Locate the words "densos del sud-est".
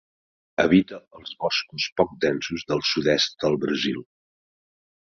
2.27-3.39